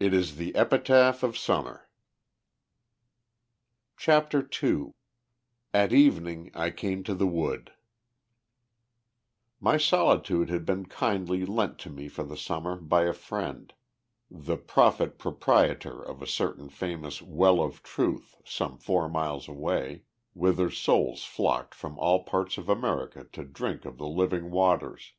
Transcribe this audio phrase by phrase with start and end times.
[0.00, 1.90] "It is the epitaph of Summer."
[3.98, 4.92] CHAPTER II
[5.74, 7.72] AT EVENING I CAME TO THE WOOD
[9.60, 13.74] My solitude had been kindly lent to me for the Summer by a friend,
[14.30, 20.70] the prophet proprietor of a certain famous Well of Truth some four miles away, whither
[20.70, 25.12] souls flocked from all parts of America to drink of the living waters.